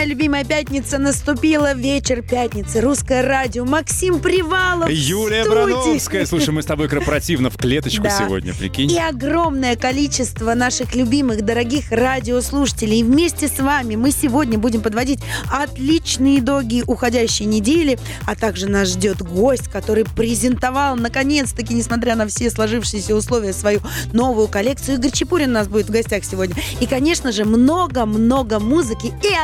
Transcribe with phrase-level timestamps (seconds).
[0.00, 1.74] моя любимая пятница наступила.
[1.74, 2.80] Вечер пятницы.
[2.80, 3.66] Русское радио.
[3.66, 4.88] Максим Привалов.
[4.88, 5.44] Юлия.
[5.44, 6.24] Брановская.
[6.24, 8.10] Слушай, мы с тобой корпоративно в клеточку Да.
[8.10, 8.90] сегодня, прикинь.
[8.90, 13.00] И огромное количество наших любимых, дорогих радиослушателей.
[13.00, 15.20] И вместе с вами мы сегодня будем подводить
[15.52, 17.98] отличные итоги уходящей недели.
[18.26, 23.80] А также нас ждет гость, который презентовал, наконец-таки, несмотря на все сложившиеся условия, свою
[24.14, 24.96] новую коллекцию.
[24.96, 26.56] Игорь Чепурин у нас будет в гостях сегодня.
[26.80, 29.34] И, конечно же, много-много музыки и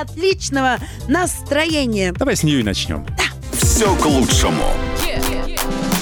[0.46, 0.78] отличного
[1.09, 2.12] настроения.
[2.12, 3.06] Давай с нее и начнем.
[3.52, 4.64] Все к лучшему.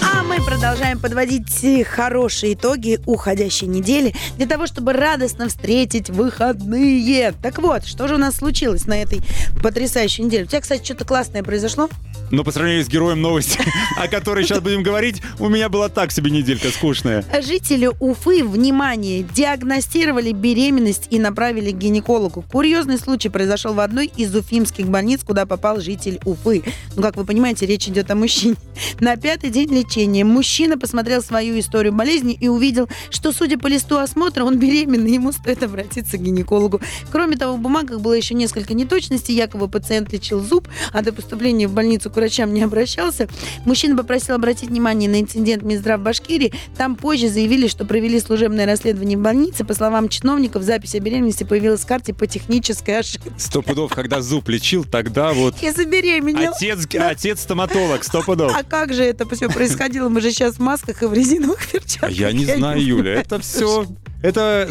[0.02, 7.32] А мы продолжаем подводить э, хорошие итоги уходящей недели для того, чтобы радостно встретить выходные.
[7.42, 9.20] Так вот, что же у нас случилось на этой
[9.62, 10.44] потрясающей неделе?
[10.44, 11.88] У тебя, кстати, что-то классное произошло?
[12.30, 13.58] Но по сравнению с героем новости,
[13.98, 17.24] о которой сейчас будем говорить, у меня была так себе неделька скучная.
[17.42, 22.42] Жители Уфы, внимание, диагностировали беременность и направили к гинекологу.
[22.42, 26.62] Курьезный случай произошел в одной из уфимских больниц, куда попал житель Уфы.
[26.96, 28.56] Ну, как вы понимаете, речь идет о мужчине.
[29.00, 33.98] На пятый день лечения мужчина посмотрел свою историю болезни и увидел, что, судя по листу
[33.98, 36.80] осмотра, он беременный, ему стоит обратиться к гинекологу.
[37.10, 39.34] Кроме того, в бумагах было еще несколько неточностей.
[39.34, 43.28] Якобы пациент лечил зуб, а до поступления в больницу к врачам не обращался.
[43.64, 46.52] Мужчина попросил обратить внимание на инцидент Минздрав Башкирии.
[46.76, 49.64] Там позже заявили, что провели служебное расследование в больнице.
[49.64, 53.32] По словам чиновников, запись о беременности появилась в карте по технической ошибке.
[53.36, 55.56] Сто пудов, когда зуб лечил, тогда вот...
[55.60, 56.54] Я забеременела.
[56.54, 58.52] Отец, отец стоматолог, сто пудов.
[58.56, 60.08] А как же это все происходило?
[60.08, 62.12] Мы же сейчас в масках и в резиновых А перчатках.
[62.12, 63.86] я не знаю, Юля, это все...
[64.22, 64.70] Это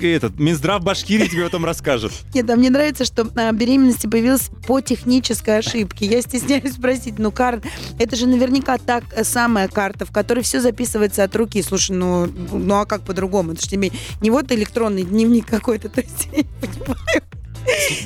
[0.00, 2.10] этот Минздрав Башкирии тебе об этом расскажет.
[2.32, 6.06] Нет, а мне нравится, что а, беременность появилась по технической ошибке.
[6.06, 7.62] Я стесняюсь спросить, ну, Кар,
[7.98, 11.62] это же наверняка так самая карта, в которой все записывается от руки.
[11.62, 13.52] Слушай, ну, ну а как по-другому?
[13.52, 13.90] Это же тебе
[14.20, 17.22] не вот электронный дневник какой-то, то есть я не понимаю.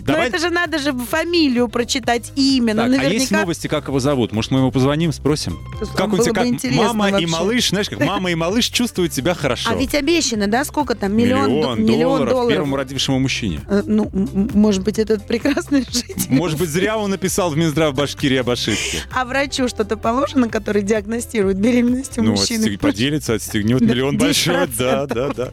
[0.03, 2.75] Давай- Но это же надо же фамилию прочитать, имя.
[2.75, 3.41] Так, ну, а есть наверняка...
[3.41, 4.33] новости, как его зовут?
[4.33, 5.59] Может, мы ему позвоним, спросим?
[5.97, 7.27] Как тебя, бы как мама и вообще.
[7.27, 9.71] малыш, знаешь, как мама и малыш чувствуют себя хорошо.
[9.71, 11.17] А ведь обещано, да, сколько там?
[11.17, 12.51] Миллион, миллион, до- миллион долларов, долларов.
[12.53, 13.61] первому родившемому мужчине.
[13.69, 14.11] Э, Ну,
[14.55, 16.15] может быть, этот прекрасный житель.
[16.29, 19.03] Может быть, зря он написал в Минздрав Башкирии об ошибке.
[19.15, 22.65] А врачу что-то положено, который диагностирует беременность у Ну, мужчины?
[22.67, 24.67] отстег- поделится, отстегнет миллион большой.
[24.79, 25.07] Да, 10%.
[25.15, 25.51] да, да.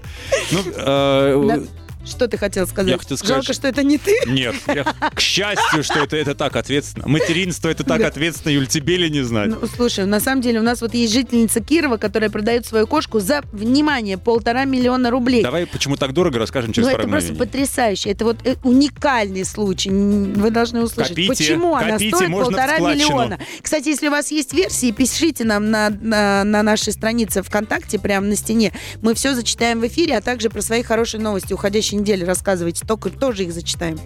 [0.52, 1.62] Ну, э, Да.
[2.06, 2.92] Что ты хотел сказать?
[2.92, 4.16] Я хотел сказать, Жалко, что- это не ты.
[4.28, 4.84] Нет, я-
[5.14, 7.08] к счастью, что это, это так ответственно.
[7.08, 8.08] Материнство это так Да.
[8.08, 9.50] ответственно, Юль, тебе ли не знать?
[9.50, 13.20] Ну, слушай, на самом деле у нас вот есть жительница Кирова, которая продает свою кошку
[13.20, 15.42] за, внимание, полтора миллиона рублей.
[15.42, 17.52] Давай, почему так дорого, расскажем через Ну, пару это просто мгновений.
[17.52, 18.10] потрясающе.
[18.12, 19.90] Это вот э, уникальный случай.
[19.90, 23.40] Вы должны услышать, Копите, почему она копите, стоит можно в полтора миллиона.
[23.62, 28.28] Кстати, если у вас есть версии, пишите нам на, на, на нашей странице ВКонтакте, прямо
[28.28, 28.74] на стене.
[29.02, 32.86] Мы все зачитаем в эфире, а также про свои хорошие новости уходящей недели рассказывайте.
[32.86, 33.98] Только тоже их зачитаем.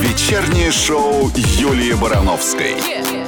[0.00, 2.74] Вечернее шоу Юлии Барановской.
[2.76, 3.23] А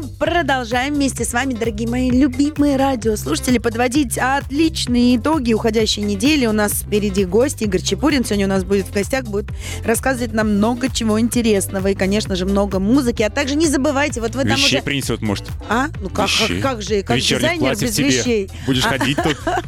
[0.00, 6.46] мы продолжаем вместе с вами, дорогие мои любимые радиослушатели, подводить отличные итоги уходящей недели.
[6.46, 8.24] У нас впереди гость Игорь Чепурин.
[8.24, 9.46] Сегодня у нас будет в гостях, будет
[9.84, 13.22] рассказывать нам много чего интересного и, конечно же, много музыки.
[13.22, 14.84] А также не забывайте, вот вы там Вещей уже...
[14.84, 15.46] принесет, может.
[15.68, 15.88] А?
[16.00, 18.08] Ну как, как, как же, как Вечерних дизайнер без тебе.
[18.08, 18.50] вещей.
[18.66, 19.36] Будешь А- ходить тут.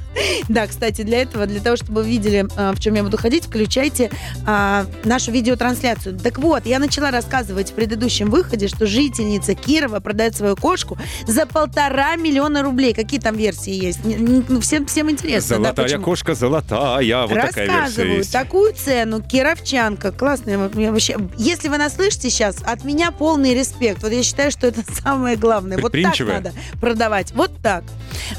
[0.49, 3.45] Да, кстати, для этого, для того, чтобы вы видели, а, в чем я буду ходить,
[3.45, 4.11] включайте
[4.47, 6.19] а, нашу видеотрансляцию.
[6.19, 11.47] Так вот, я начала рассказывать в предыдущем выходе, что жительница Кирова продает свою кошку за
[11.47, 12.95] полтора миллиона рублей.
[12.95, 14.01] Какие там версии есть?
[14.05, 15.57] Ну, всем, всем интересно.
[15.57, 16.05] да, Золотая почему?
[16.05, 17.27] кошка, золотая.
[17.27, 18.17] Вот такая версия Рассказываю.
[18.19, 18.33] есть.
[18.33, 20.13] Такую цену кировчанка.
[20.13, 20.59] Классная.
[20.59, 21.17] вообще...
[21.37, 24.03] Если вы нас слышите сейчас, от меня полный респект.
[24.03, 25.79] Вот я считаю, что это самое главное.
[25.79, 27.33] Вот так надо продавать.
[27.33, 27.85] Вот так.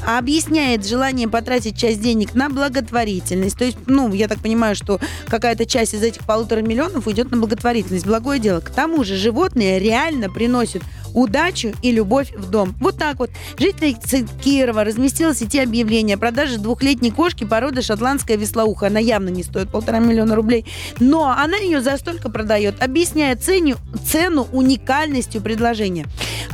[0.06, 3.58] Объясняет желание потратить часть денег на благотворительность.
[3.58, 7.36] То есть, ну, я так понимаю, что какая-то часть из этих полутора миллионов уйдет на
[7.36, 8.06] благотворительность.
[8.06, 8.60] Благое дело.
[8.60, 10.82] К тому же животные реально приносят
[11.14, 12.74] удачу и любовь в дом.
[12.80, 13.30] Вот так вот.
[13.58, 18.86] Жительница Кирова разместила в сети объявление о продаже двухлетней кошки породы шотландская веслоуха.
[18.86, 20.64] Она явно не стоит полтора миллиона рублей.
[20.98, 23.76] Но она ее за столько продает, объясняя цену,
[24.06, 26.06] цену уникальностью предложения.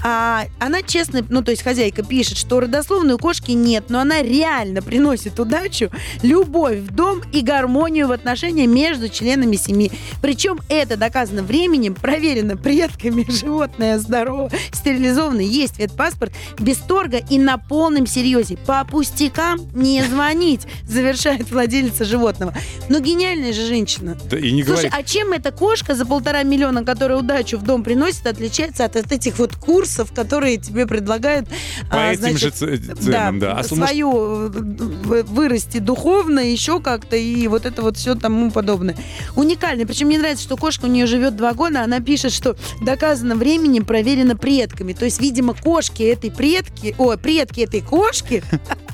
[0.05, 4.23] А она честно, ну то есть хозяйка пишет, что родословной у кошки нет, но она
[4.23, 5.91] реально приносит удачу,
[6.23, 9.91] любовь в дом и гармонию в отношениях между членами семьи.
[10.23, 17.59] Причем это доказано временем, проверено предками, животное здорово, стерилизовано, есть ветпаспорт, без торга и на
[17.59, 18.57] полном серьезе.
[18.57, 22.55] По пустякам не звонить, завершает владелица животного.
[22.89, 24.17] Но гениальная же женщина.
[24.31, 25.03] Да и не Слушай, говори.
[25.03, 29.13] а чем эта кошка за полтора миллиона, которая удачу в дом приносит, отличается от, от
[29.13, 31.49] этих вот кур, курсов, которые тебе предлагают
[31.91, 33.59] По а, этим значит, же ценам, да.
[33.59, 38.15] А с- может, свою э, в- вырасти духовно, еще как-то, и вот это вот все
[38.15, 38.97] тому подобное.
[39.37, 39.85] Уникальный.
[39.87, 43.85] Причем мне нравится, что кошка у нее живет два года, она пишет, что доказано временем,
[43.85, 44.95] проверено предками.
[44.95, 48.43] То есть, видимо, кошки этой предки, о, предки этой кошки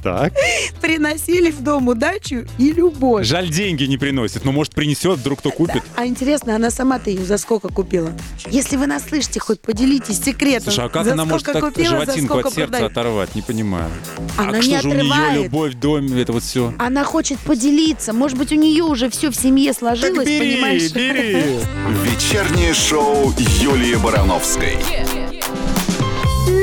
[0.03, 0.33] Так.
[0.81, 3.27] приносили в дом удачу и любовь.
[3.27, 5.83] Жаль, деньги не приносит, но может принесет, вдруг кто купит.
[5.97, 8.13] А интересно, она сама-то ее за сколько купила?
[8.51, 10.73] Если вы нас слышите, хоть поделитесь секретом.
[10.73, 12.91] Слушай, а как за она может сколько так купила, животинку от сердца продает?
[12.93, 13.35] оторвать?
[13.35, 13.91] Не понимаю.
[14.37, 15.45] Она а не что же у нее отрывает.
[15.45, 16.75] любовь в доме, это вот все?
[16.79, 18.13] Она хочет поделиться.
[18.13, 20.93] Может быть, у нее уже все в семье сложилось, Так бери, понимаешь?
[20.93, 21.59] бери.
[22.05, 24.79] Вечернее шоу Юлии Барановской.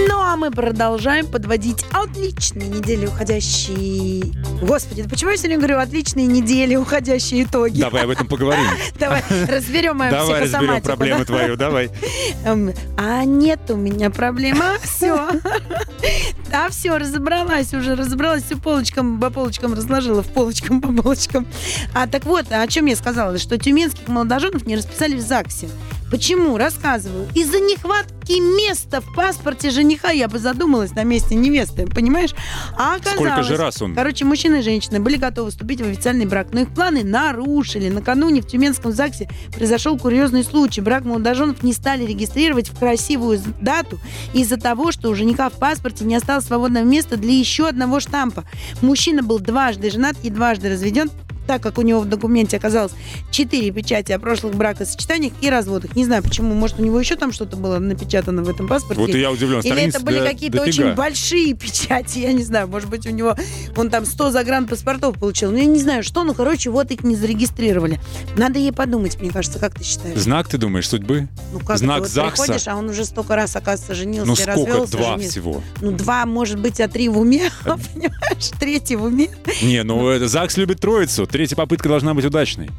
[0.10, 4.34] Ну, а мы продолжаем подводить отличные недели уходящие...
[4.60, 7.80] Господи, да почему я сегодня говорю отличные недели уходящие итоги?
[7.80, 8.66] Давай об этом поговорим.
[9.00, 11.26] Давай разберем мою Давай разберем проблему да?
[11.26, 11.92] твою, давай.
[12.44, 14.78] Эм, А нет у меня проблема.
[14.82, 15.30] Все.
[16.52, 21.46] А все, разобралась уже, разобралась, все полочкам по полочкам разложила, в полочкам по полочкам.
[21.94, 25.70] А так вот, о чем я сказала, что тюменских молодоженов не расписали в ЗАГСе.
[26.10, 26.58] Почему?
[26.58, 27.28] Рассказываю.
[27.36, 32.36] Из-за нехватки места в паспорте жениха я бы задумалась на месте невесты, понимаешь?
[32.78, 33.20] А оказалось...
[33.20, 33.96] Сколько же раз он?
[33.96, 37.90] Короче, мужчина и женщина были готовы вступить в официальный брак, но их планы нарушили.
[37.90, 40.82] Накануне в Тюменском ЗАГСе произошел курьезный случай.
[40.82, 44.00] Брак молодоженов не стали регистрировать в красивую дату
[44.34, 48.44] из-за того, что у жениха в паспорте не осталось свободного места для еще одного штампа.
[48.82, 51.10] Мужчина был дважды женат и дважды разведен,
[51.50, 52.92] так как у него в документе оказалось
[53.32, 55.96] четыре печати о прошлых бракосочетаниях и разводах.
[55.96, 59.02] Не знаю почему, может, у него еще там что-то было напечатано в этом паспорте.
[59.02, 59.62] Вот и я удивлен.
[59.62, 63.36] Или это были какие-то очень большие печати, я не знаю, может быть, у него,
[63.76, 67.16] он там 100 загранпаспортов получил, ну, я не знаю, что, ну, короче, вот их не
[67.16, 68.00] зарегистрировали.
[68.38, 70.20] Надо ей подумать, мне кажется, как ты считаешь?
[70.20, 71.30] Знак, ты думаешь, судьбы?
[71.52, 72.44] Ну, как знак это, вот ЗАГСа?
[72.44, 74.60] приходишь, а он уже столько раз, оказывается, женился Ну и сколько?
[74.60, 74.92] развелся.
[74.92, 75.32] Два женился.
[75.32, 75.64] всего.
[75.82, 78.52] Ну, два, может быть, а три в уме, понимаешь?
[78.60, 79.30] Третий в уме.
[79.64, 81.26] Не, ну это ЗАГС любит троицу.
[81.40, 82.70] Третья попытка должна быть удачной.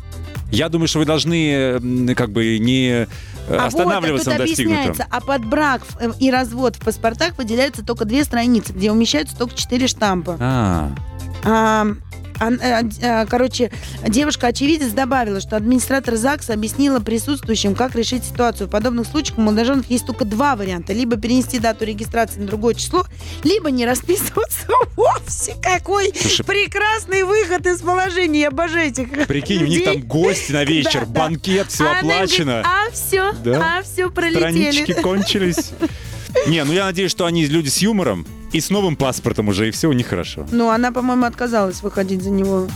[0.53, 1.81] Я думаю, что вы должны
[2.15, 3.07] как бы не э,
[3.49, 5.07] А останавливаться вот, на тут достигнутом.
[5.09, 9.57] а под брак э, и развод в паспортах выделяются только две страницы, где умещаются только
[9.57, 10.37] четыре штампа.
[10.39, 10.91] А,
[11.43, 12.10] А, а, а, а,
[13.29, 13.71] короче,
[14.07, 18.67] девушка-очевидец добавила, что администратор ЗАГСа объяснила присутствующим, как решить ситуацию.
[18.67, 20.93] В подобных случаях у молодоженов есть только два варианта.
[20.93, 23.05] Либо перенести дату регистрации на другое число,
[23.45, 24.67] либо не расписываться
[24.97, 25.55] вовсе.
[25.63, 28.41] Какой Слушай, прекрасный выход из положения.
[28.41, 30.01] Я обожаю этих прикинь, у них людей.
[30.01, 31.21] там гости на вечер, Да, да.
[31.21, 32.63] банкет, все А она говорит, оплачено.
[32.65, 33.79] а все, Да.
[33.79, 34.71] а все пролетели.
[34.71, 35.71] Странички кончились.
[36.47, 39.71] Не, ну я надеюсь, что они люди с юмором и с новым паспортом уже, и
[39.71, 40.47] все у них хорошо.
[40.51, 42.69] Ну, она, по-моему, отказалась выходить за него.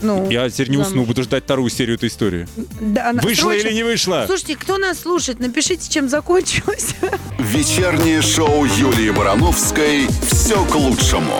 [0.00, 0.88] Ну, Я теперь не замуж.
[0.90, 2.46] усну, буду ждать вторую серию этой истории.
[2.80, 4.24] Да, она- Вышла Срочно- или не вышла?
[4.26, 6.94] Слушайте, кто нас слушает, напишите, чем закончилось.
[7.38, 11.34] Вечернее шоу Юлии Барановской «Все к лучшему».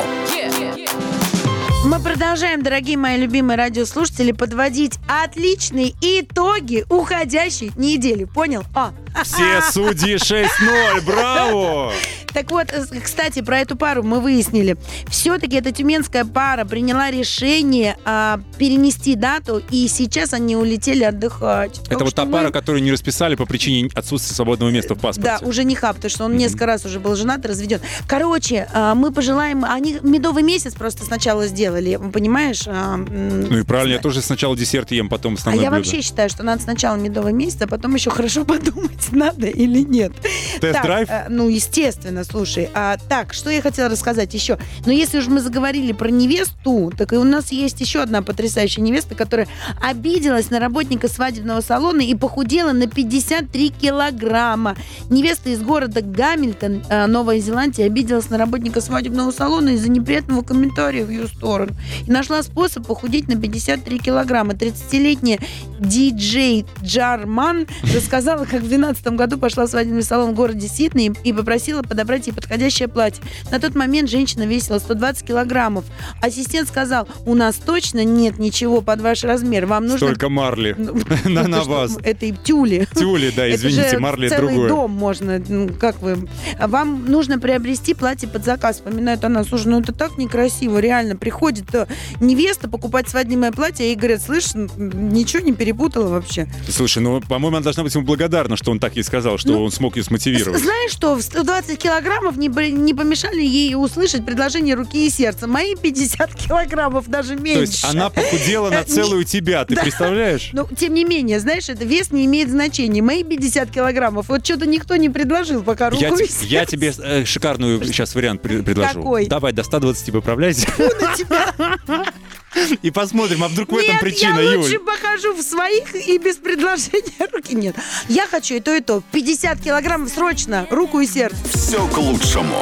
[1.84, 8.24] Мы продолжаем, дорогие мои любимые радиослушатели, подводить отличные итоги уходящей недели.
[8.24, 8.64] Понял?
[8.74, 8.92] А,
[9.22, 11.92] Все судьи 6-0, браво!
[12.34, 14.76] Так вот, э, кстати, про эту пару мы выяснили.
[15.08, 21.78] Все-таки эта тюменская пара приняла решение а, перенести дату, и сейчас они улетели отдыхать.
[21.80, 24.98] Это Так вот та мы- пара, которую не расписали по причине отсутствия свободного места в
[24.98, 25.38] паспорте.
[25.40, 27.80] Да, у жениха, потому что он несколько раз уже был женат и разведен.
[28.06, 29.64] Короче, а, мы пожелаем...
[29.64, 32.64] Они медовый месяц просто сначала сделали, понимаешь?
[32.66, 35.84] а, Ну и правильно, я тоже сначала десерт ем, потом А основное я блюдо.
[35.86, 40.12] вообще считаю, что надо сначала медовый месяц, а потом еще хорошо подумать, надо или нет.
[40.60, 41.08] Тест-драйв?
[41.08, 42.70] Э, ну, естественно, слушай.
[42.74, 44.58] А, так, что я хотела рассказать еще?
[44.86, 48.82] Но если уж мы заговорили про невесту, так и у нас есть еще одна потрясающая
[48.82, 49.48] невеста, которая
[49.82, 54.76] обиделась на работника свадебного салона и похудела на 53 килограмма.
[55.10, 61.04] Невеста из города Гамильтон, э, Новая Зеландия, обиделась на работника свадебного салона из-за неприятного комментария
[61.04, 61.72] в ее сторону.
[62.06, 64.54] И нашла способ похудеть на 53 килограмма.
[64.54, 65.38] 30-летняя
[65.78, 71.32] диджей Джарман рассказала, как в 2012 году пошла в свадебный салон в городе Сидней и
[71.32, 73.22] попросила подобрать ей подходящее платье.
[73.50, 75.84] На тот момент женщина весила 120 килограммов.
[76.20, 79.66] Ассистент сказал, у нас точно нет ничего под ваш размер.
[79.66, 79.98] Вам нужно...
[79.98, 81.96] Столько марли Ну, на, это на вас.
[82.02, 82.86] Это и тюли.
[82.94, 84.68] Тюли, да, извините, марли целый другое.
[84.68, 86.28] дом можно, ну, как вы.
[86.58, 89.44] А Вам нужно приобрести платье под заказ, вспоминает она.
[89.44, 91.16] Слушай, ну это так некрасиво, реально.
[91.16, 91.86] Приходит э,
[92.20, 96.48] невеста покупать свадебное платье, и говорят, слышь, ничего не перепутала вообще.
[96.68, 99.64] Слушай, ну, по-моему, она должна быть ему благодарна, что он так ей сказал, что Ну,
[99.64, 100.60] он смог ее смотивировать.
[100.62, 105.46] Знаешь что, в 120 килограмм килограммов не, не помешали ей услышать предложение руки и сердца.
[105.46, 107.54] Мои 50 килограммов даже меньше.
[107.54, 109.82] То есть она похудела на целую тебя, ты Да.
[109.82, 110.50] представляешь?
[110.52, 113.02] Ну, тем не менее, знаешь, это вес не имеет значения.
[113.02, 114.28] Мои 50 килограммов.
[114.28, 116.44] Вот что-то никто не предложил пока руку Я, и сердце.
[116.44, 118.94] я тебе э, шикарную сейчас вариант пред- предложу.
[119.00, 119.26] Какой?
[119.26, 121.54] Давай до 120 поправляйся на тебя.
[122.82, 124.56] и посмотрим, а вдруг в этом Нет, причина, я Юль.
[124.58, 127.54] лучше покажу в своих и без предложения руки.
[127.54, 127.76] Нет,
[128.08, 129.02] я хочу и то, и то.
[129.12, 131.36] 50 килограммов срочно, руку и сердце.
[131.54, 132.56] Все к лучшему.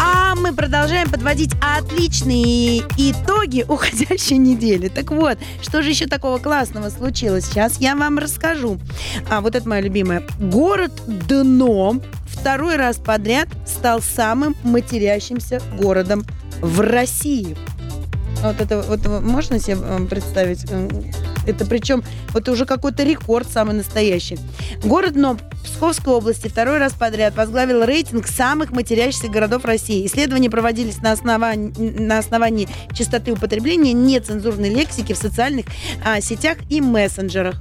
[0.00, 4.88] А мы продолжаем подводить отличные итоги уходящей недели.
[4.88, 7.46] Так вот, что же еще такого классного случилось?
[7.46, 8.78] Сейчас я вам расскажу.
[9.30, 10.26] А вот это мое любимое.
[10.38, 16.24] Город Дно второй раз подряд стал самым матерящимся городом
[16.60, 17.56] в России.
[18.44, 20.64] Вот это вот можно себе э, представить?
[20.70, 20.88] Э,
[21.46, 24.38] Это причем вот уже какой-то рекорд самый настоящий.
[24.82, 30.06] Город Дно Псковской области второй раз подряд возглавил рейтинг самых матерящихся городов России.
[30.06, 35.64] Исследования проводились на основании, на основании частоты употребления нецензурной лексики в социальных
[36.04, 37.56] а, сетях и мессенджерах.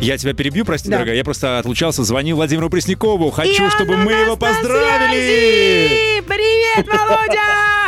[0.00, 0.96] Я тебя перебью, прости, Да.
[0.98, 1.16] дорогая.
[1.16, 3.30] Я просто отлучался, звонил Владимиру Преснякову.
[3.30, 5.88] Хочу, И чтобы мы его поздравили!
[5.88, 6.20] связи!
[6.28, 7.87] Привет, Володя!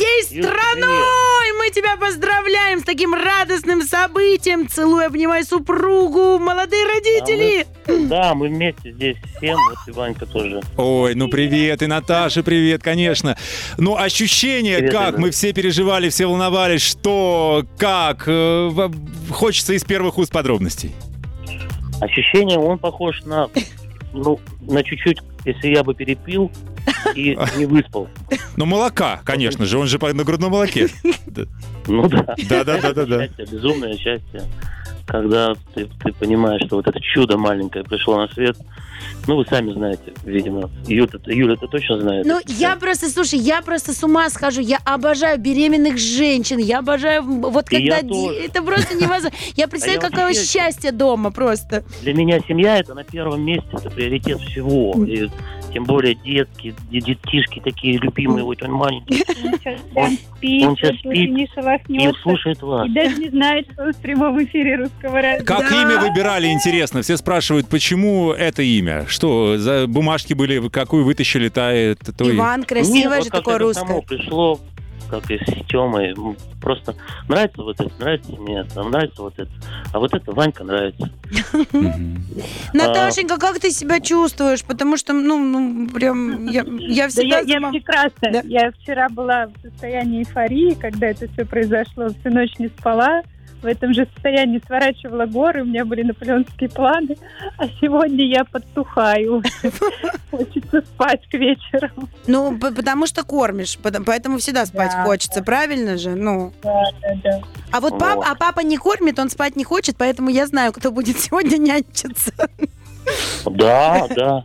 [0.00, 4.66] Всей страной мы тебя поздравляем с таким радостным событием.
[4.66, 7.66] Целую, обнимай супругу, молодые родители.
[8.08, 10.62] Да, мы вместе здесь всем, вот и Ванька тоже.
[10.78, 13.36] Ой, ну привет, и Наташа, привет, конечно.
[13.76, 15.18] Ну, ощущения, Привет, как?
[15.18, 18.24] Мы все переживали, все волновались, что, как?
[18.26, 18.70] Э,
[19.30, 20.92] Хочется из первых уст подробностей.
[22.00, 23.50] Ощущение, он похож на,
[24.14, 26.50] ну, на чуть-чуть, если я бы перепил
[27.14, 28.08] и не выспал.
[28.56, 30.88] Ну, молока, конечно же, он же на грудном молоке.
[31.86, 32.34] Ну да.
[32.36, 34.42] Счастье, безумное счастье,
[35.06, 38.56] когда ты, ты понимаешь, что вот это чудо маленькое пришло на свет.
[39.26, 40.70] Ну, вы сами знаете, видимо.
[40.86, 42.26] Юля, Юля это точно знает.
[42.26, 44.60] Ну, я просто, слушай, я просто с ума схожу.
[44.60, 46.58] Я обожаю беременных женщин.
[46.58, 47.96] Я обожаю, вот И когда...
[47.96, 48.38] я ди- тоже.
[48.40, 49.30] Это просто невозможно.
[49.56, 51.82] Я представляю, А я какое вообще- счастье дома просто.
[52.02, 54.92] Для меня семья это на первом месте, это приоритет всего.
[55.04, 55.28] И
[55.72, 59.22] тем более детки, де- детишки такие любимые, вот он маленький.
[59.34, 59.80] Он сейчас
[60.36, 61.30] спит, он уже спит
[61.88, 62.86] не И слушает вас.
[62.88, 65.44] И даже не знает, что он в прямом эфире русского радио.
[65.44, 65.82] Как Да.
[65.82, 67.02] имя выбирали, интересно?
[67.02, 69.04] Все спрашивают, почему это имя?
[69.08, 73.30] Что, за бумажки были, какую вытащили, та, это, то и- Иван, Нет, красивое вот же
[73.30, 73.86] как такое русское.
[73.86, 74.60] само пришло,
[75.10, 76.14] как и с Тёмой.
[76.60, 76.94] Просто
[77.28, 79.50] нравится вот это, нравится мне это, нравится вот это.
[79.92, 81.10] А вот это Ванька нравится.
[81.72, 82.24] Мгм.
[82.72, 84.62] Наташенька, как ты себя чувствуешь?
[84.64, 87.40] Потому что, ну, ну прям, я, я Да всегда...
[87.40, 88.42] я, прекрасно.
[88.44, 92.08] Я вчера была в состоянии эйфории, когда это все произошло.
[92.08, 93.22] Всю ночь не спала.
[93.62, 97.16] В этом же состоянии сворачивала горы, у меня были наполеонские планы.
[97.58, 99.42] А сегодня я подтухаю.
[100.30, 101.88] Хочется спать к вечеру.
[102.26, 106.10] Ну, потому что кормишь, поэтому всегда спать хочется, правильно же?
[106.10, 107.40] Ну, Да, да, да.
[107.72, 110.90] а вот пап, а папа не кормит, он спать не хочет, поэтому я знаю, кто
[110.90, 112.32] будет сегодня нянчиться.
[113.44, 114.44] Да, да.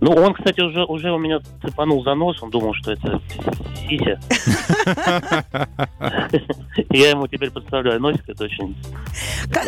[0.00, 3.20] Ну, он, кстати, уже, уже у меня цепанул за нос, он думал, что это
[3.88, 4.20] Сися.
[6.90, 8.76] Я ему теперь представляю носик, это очень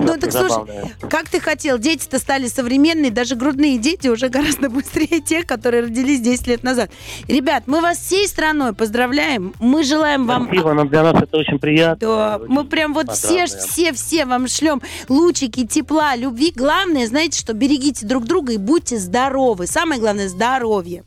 [0.00, 1.78] ну, так слушай, как ты хотел?
[1.78, 6.90] Дети-то стали современные, даже грудные дети уже гораздо быстрее тех, которые родились 10 лет назад.
[7.28, 9.54] Ребят, мы вас всей страной поздравляем.
[9.60, 12.06] Мы желаем вам Спасибо, но для нас это очень приятно.
[12.06, 16.52] Да, мы прям вот все, все, все вам шлем лучики тепла, любви.
[16.54, 19.66] Главное, знаете, что берегите друг друга и будьте здоровы.
[19.66, 21.04] Самое главное здоровье.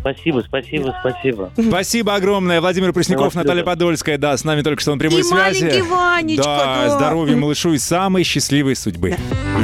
[0.00, 1.50] Спасибо, спасибо, спасибо.
[1.58, 2.60] Спасибо огромное.
[2.60, 3.64] Владимир Пресняков, Наталья.
[3.64, 4.18] Подольская.
[4.18, 5.64] Да, с нами только что на прямой и связи.
[5.64, 6.44] маленький Ванечка.
[6.44, 9.16] Да, здоровья малышу и самой счастливой судьбы.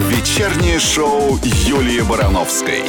[0.09, 2.82] Вечернее шоу Юлии Барановской.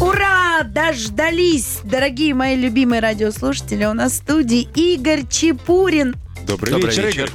[0.00, 0.40] Ура!
[0.64, 3.86] Дождались, дорогие мои любимые радиослушатели.
[3.86, 6.14] У нас в студии Игорь Чепурин.
[6.46, 7.24] Добрый, Добрый вечер, вечер.
[7.24, 7.30] Игорь.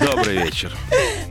[0.00, 0.72] Добрый вечер.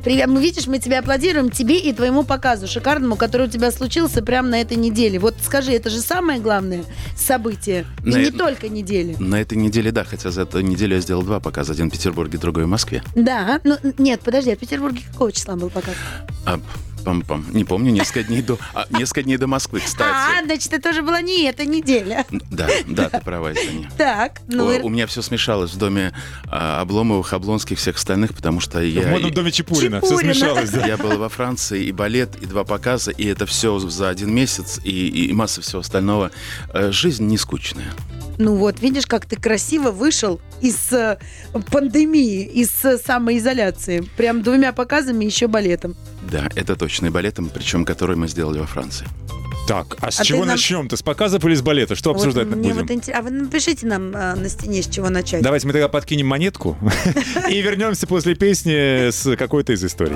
[0.03, 4.21] Привет, мы видишь, мы тебе аплодируем, тебе и твоему показу шикарному, который у тебя случился
[4.21, 5.19] прямо на этой неделе.
[5.19, 6.83] Вот скажи, это же самое главное
[7.15, 7.85] событие.
[8.05, 9.15] И На- не только недели.
[9.19, 11.73] На этой неделе, да, хотя за эту неделю я сделал два показа.
[11.73, 13.03] Один в Петербурге, другой в Москве.
[13.15, 15.95] Да, ну нет, подожди, а в Петербурге какого числа был показ?
[16.45, 16.59] А,
[17.07, 17.45] пам-пам.
[17.53, 18.57] Не помню, несколько дней до...
[18.73, 20.45] а, несколько дней до Москвы, А, кстати.
[20.45, 22.25] значит, это уже была не эта неделя.
[22.51, 23.87] Да, да, ты права, извини.
[23.97, 24.71] Так, ну...
[24.71, 26.11] и- У меня все смешалось в доме
[26.49, 29.07] а, Обломовых, Облонских, всех остальных, потому что В я...
[29.07, 30.01] модном доме Чепурина.
[30.01, 30.33] Все Чепурина.
[30.33, 30.85] смешалось, да.
[30.85, 34.79] Я был во Франции, и балет, и два показа, и это все за один месяц,
[34.83, 36.31] и, и масса всего остального.
[36.73, 37.93] Э, Жизнь не скучная.
[38.39, 41.17] Ну вот, видишь, как ты красиво вышел из э,
[41.71, 44.01] пандемии, из э, самоизоляции.
[44.15, 45.95] Прям двумя показами, еще балетом.
[46.31, 49.07] Да, это точно, и балетом, причем который мы сделали во Франции.
[49.67, 50.95] Так, а с А чего нам- начнем-то?
[50.95, 51.95] С показов или с балета?
[51.95, 52.81] Что Вот обсуждать мне будем?
[52.83, 55.41] вот интерес- А вы напишите нам а, на стене, с чего начать.
[55.41, 56.77] Давайте мы тогда подкинем монетку
[57.49, 60.15] и вернемся после песни с какой-то из историй.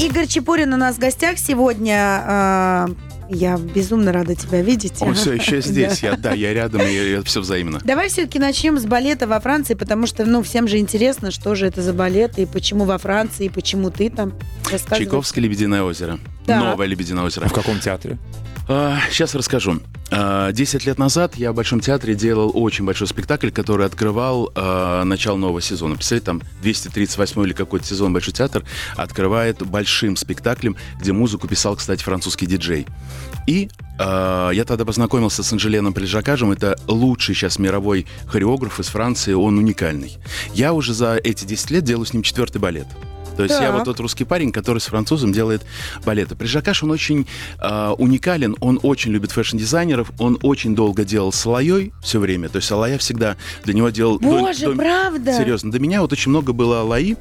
[0.00, 2.88] Игорь Чепурин у нас в гостях сегодня.
[3.34, 5.00] Я безумно рада тебя видеть.
[5.00, 5.68] Он все еще Да.
[5.68, 6.02] здесь.
[6.02, 7.80] Я, да, я рядом, и, все взаимно.
[7.82, 11.66] Давай все-таки начнем с балета во Франции, потому что, ну, всем же интересно, что же
[11.66, 14.34] это за балет, и почему во Франции, и почему ты там.
[14.90, 16.18] Чайковское «Лебединое озеро».
[16.46, 16.62] Так.
[16.62, 17.48] Новое «Лебединое озеро».
[17.48, 18.18] В каком театре?
[18.66, 19.80] Сейчас расскажу.
[20.14, 25.04] А, Десять лет назад я в Большом театре делал очень большой спектакль, который открывал а,
[25.04, 25.94] начало нового сезона.
[25.94, 28.62] Представляете, там 238 или какой-то сезон Большой театр
[28.94, 32.86] открывает большим спектаклем, где музыку писал, кстати, французский диджей.
[33.46, 36.52] И а, я тогда познакомился с Анжеленом Прижакажем.
[36.52, 40.18] Это лучший сейчас мировой хореограф из Франции, он уникальный.
[40.52, 42.86] Я уже за эти 10 лет делаю с ним четвертый балет.
[43.36, 43.74] То есть я Так.
[43.74, 45.62] вот тот русский парень, который с французом делает
[46.04, 46.34] балеты.
[46.36, 47.26] Прельжокаж, он очень
[47.60, 52.48] э, уникален, он очень любит fashion-дизайнеров, он очень долго делал с Алаей все время.
[52.48, 54.18] То есть Алая всегда для него делал...
[54.18, 55.32] до- Боже, до- правда?
[55.32, 57.16] Серьезно, до меня вот очень много было Алаи.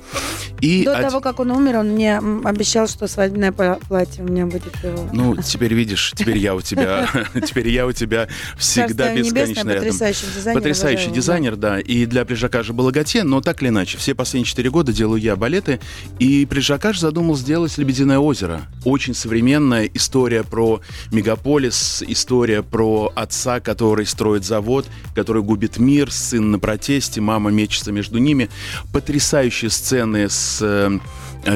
[0.60, 4.28] И До од- того, как он умер, он мне обещал, что свадебное пла- платье у
[4.28, 5.10] меня будет его.
[5.14, 7.08] Ну, теперь видишь, теперь я у тебя,
[7.46, 8.28] теперь я у тебя
[8.58, 9.76] всегда бесконечно рядом.
[9.86, 10.60] потрясающий дизайнер.
[10.62, 11.80] Потрясающий дизайнер, да.
[11.80, 15.36] И для Прижакажа было Готье, но так или иначе, все последние четыре года делаю я
[15.36, 15.80] балеты.
[16.20, 18.68] И Прижакаж задумал сделать «Лебединое озеро».
[18.86, 20.82] Очень современная история про
[21.12, 27.92] мегаполис, история про отца, который строит завод, который губит мир, сын на протесте, мама мечется
[27.92, 28.50] между ними.
[28.94, 31.00] Потрясающие сцены с э,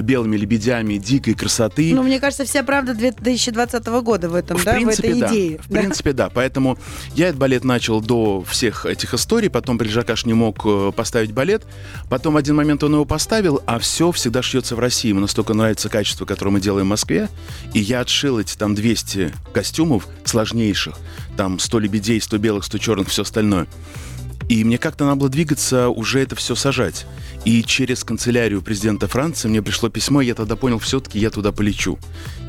[0.01, 1.94] белыми лебедями, дикой красоты.
[1.94, 5.27] Ну, мне кажется, вся правда 2020 года в этом, В да, принципе, в этой да.
[5.27, 5.58] идее.
[5.60, 5.80] В Да.
[5.80, 6.30] принципе, да.
[6.30, 6.77] Поэтому
[7.15, 9.50] я этот балет начал до всех этих историй.
[9.50, 11.63] Потом Прижакаш не мог э, поставить балет.
[12.10, 15.10] Потом в один момент он его поставил, а все всегда шьется в России.
[15.10, 17.30] Ему настолько нравится качество, которое мы делаем в Москве.
[17.74, 20.98] И я отшил эти там 200 костюмов сложнейших.
[21.38, 23.68] Там 100 лебедей, 100 белых, 100 черных, все остальное.
[24.50, 27.06] И мне как-то надо было двигаться, уже это все сажать.
[27.46, 31.52] И через канцелярию президента Франции мне пришло письмо, и я тогда понял, все-таки я туда
[31.52, 31.98] полечу.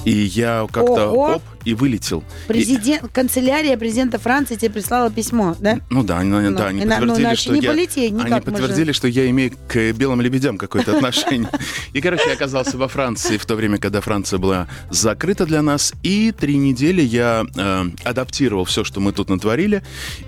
[0.07, 2.21] И я как-то оп, и вылетел.
[2.21, 5.81] И- Президент, канцелярия президента Франции тебе прислала письмо, да?
[5.91, 7.71] ну да, они, Ну, да, они и на- ну, подтвердили, иначе что не я...
[7.73, 11.51] полететь никак они подтвердили, что я имею к белым лебедям какое-то отношение.
[11.93, 15.93] И, короче, я оказался во Франции в то время, когда Франция была закрыта для нас.
[16.05, 19.83] И три недели я э, адаптировал все, что мы тут натворили.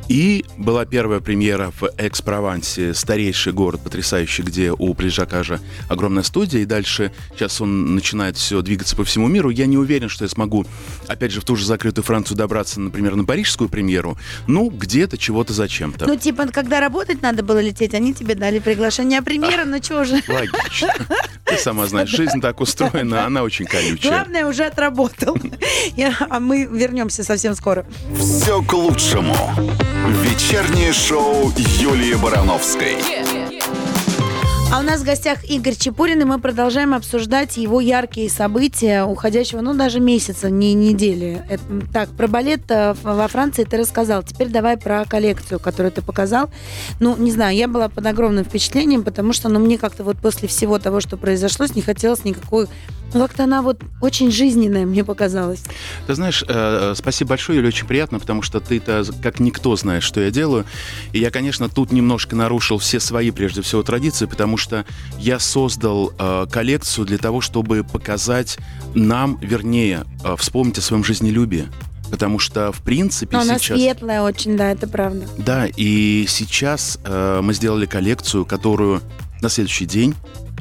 [0.09, 6.63] И была первая премьера в Экс-Провансе, старейший город потрясающий, где у Прижакажа огромная студия.
[6.63, 9.51] И дальше сейчас он начинает все двигаться по всему миру.
[9.51, 10.67] Я не уверен, что я смогу,
[11.07, 14.19] опять же, в ту же закрытую Францию добраться, например, на парижскую премьеру.
[14.47, 16.07] Ну, где-то, чего-то, зачем-то.
[16.07, 20.05] Ну, типа, когда работать надо было лететь, они тебе дали приглашение, а премьера, ну чего
[20.05, 20.21] же?
[20.29, 20.93] Логично.
[21.45, 24.11] Ты сама знаешь, жизнь так устроена, она очень колючая.
[24.13, 25.37] Главное, уже отработал.
[25.97, 27.87] Я- а мы вернемся совсем скоро.
[28.19, 29.37] Все к лучшему.
[30.23, 32.97] Вечернее шоу Юлии Барановской.
[34.71, 39.63] А у нас в гостях Игорь Чепурин, и мы продолжаем обсуждать его яркие события уходящего,
[39.63, 41.43] ну, даже месяца, не недели.
[41.49, 44.23] Это- так, про балет э, во Франции ты рассказал.
[44.23, 46.51] Теперь давай про коллекцию, которую ты показал.
[47.01, 50.49] Ну, не знаю, я была под огромным впечатлением, потому что, ну, мне как-то вот после
[50.49, 52.67] всего того, что произошло, не хотелось никакой...
[53.15, 55.63] Ну, как-то она вот очень жизненная мне показалась.
[56.07, 60.21] Ты знаешь, э, спасибо большое, Юля, очень приятно, потому что ты-то как никто знаешь, что
[60.21, 60.67] я делаю.
[61.15, 64.85] И я, конечно, тут немножко нарушил все свои, прежде всего, традиции, потому что
[65.19, 68.59] я создал э, коллекцию для того, чтобы показать
[68.95, 71.69] нам, вернее, э, вспомнить о своем жизнелюбии.
[72.11, 73.79] Потому что, в принципе, Но она сейчас...
[73.79, 75.27] светлая очень, да, это правда.
[75.37, 79.03] Да, и сейчас э, мы сделали коллекцию, которую
[79.41, 80.15] на следующий день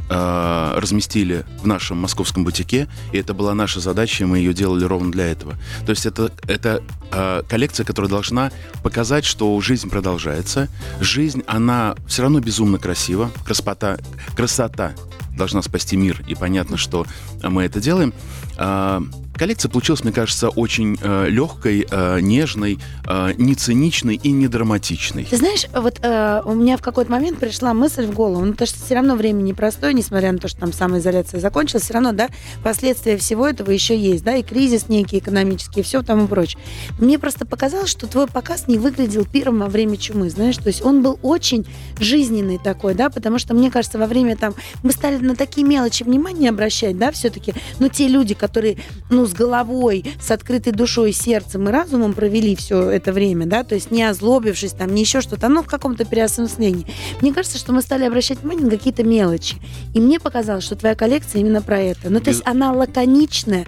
[0.10, 4.86] э, разместили в нашем московском бутике, и это была наша задача, и мы ее делали
[4.86, 5.56] ровно для этого.
[5.86, 8.52] То есть это, это э, коллекция, которая должна
[8.84, 10.70] показать, что жизнь продолжается.
[11.00, 13.32] Жизнь, она все равно безумно красива.
[13.46, 13.98] Красота,
[14.36, 14.94] красота
[15.38, 17.06] должна спасти мир, и понятно, что
[17.44, 18.14] мы это делаем.
[18.58, 19.04] А,
[19.38, 25.26] Коллекция получилась, мне кажется, очень э, легкой, э, нежной, э, не циничной и не драматичной.
[25.26, 28.68] Ты знаешь, вот э, у меня в какой-то момент пришла мысль в голову, ну, потому
[28.68, 32.30] что все равно время непростое, несмотря на то, что там самоизоляция закончилась, все равно, да,
[32.64, 36.60] последствия всего этого еще есть, да, и кризис некий экономический, и все тому прочее.
[37.00, 40.84] Мне просто показалось, что твой показ не выглядел пиром во время чумы, знаешь, то есть
[40.84, 41.68] он был очень
[42.00, 46.04] жизненный такой, да, потому что, мне кажется, во время там, мы стали на такие мелочи
[46.04, 47.54] внимание обращать, да, все-таки.
[47.80, 48.78] Но те люди, которые,
[49.10, 53.76] ну, с головой, с открытой душой, сердцем и разумом провели все это время, да, то
[53.76, 56.86] есть не озлобившись там, не еще что-то, ну, в каком-то переосмыслении.
[57.22, 59.56] Мне кажется, что мы стали обращать внимание на какие-то мелочи.
[59.94, 62.10] И мне показалось, что твоя коллекция именно про это.
[62.10, 63.66] Ну, то есть она лаконичная,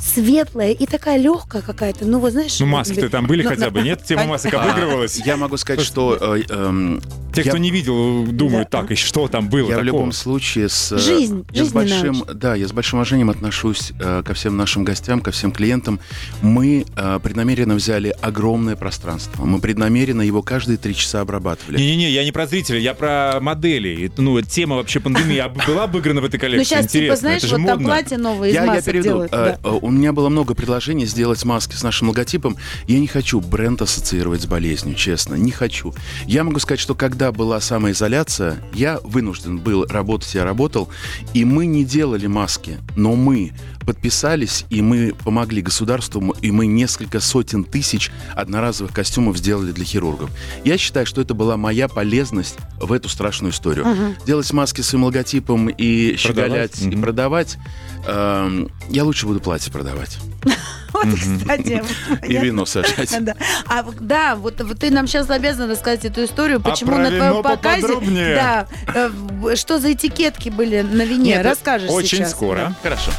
[0.00, 2.04] светлая и такая легкая какая-то.
[2.06, 2.58] Ну, вот знаешь...
[2.60, 4.02] Ну, маски-то там были ну, хотя бы, нет?
[4.04, 5.20] Тема масок обыгрывалась.
[5.24, 9.28] Я могу сказать, что э, эм, Те, я- кто не видел, думают, так, и что
[9.28, 9.84] там было Я в такого?
[9.84, 14.22] любом случае с э, Жизнь, я с большим, да, я с большим уважением отношусь э,
[14.24, 16.00] ко всем нашим гостям, ко всем клиентам.
[16.42, 19.44] Мы э, преднамеренно взяли огромное пространство.
[19.44, 21.78] Мы преднамеренно его каждые три часа обрабатывали.
[21.78, 24.10] Не-не-не, я не про зрителей, я про модели.
[24.16, 26.64] Ну, тема вообще пандемии была обыграна в этой Ну, коллекции?
[26.64, 29.04] сейчас, типа, знаешь, вот там платье новое из Я, я масок перейду.
[29.08, 29.32] делают.
[29.32, 29.68] Э, да.
[29.68, 32.56] э, У меня было много предложений сделать маски с нашим логотипом.
[32.86, 35.94] Я не хочу бренд ассоциировать с болезнью, честно, не хочу.
[36.26, 40.88] Я могу сказать, что когда была самоизоляция, я вынужден был работать, я работал,
[41.34, 43.52] и мы не делали маски, но мы
[43.84, 50.30] подписались, и мы помогли государству, и мы несколько сотен тысяч одноразовых костюмов сделали для хирургов.
[50.64, 53.86] Я считаю, что это была моя полезность в эту страшную историю.
[54.26, 57.02] Делать маски своим логотипом и щеголять, и Мгм.
[57.02, 57.58] продавать,
[58.06, 60.18] эм, я лучше буду платье продавать.
[61.02, 61.82] Вот, кстати.
[62.26, 63.14] И вино сажать.
[63.20, 63.34] Да,
[63.66, 67.42] а, да вот, вот ты нам сейчас обязан рассказать эту историю, почему про на твоем
[67.42, 67.96] показе,
[68.34, 69.10] да, э,
[69.56, 72.32] что за этикетки были на вине, Нет, расскажешь Очень сейчас.
[72.32, 72.74] скоро.
[72.82, 73.10] Хорошо.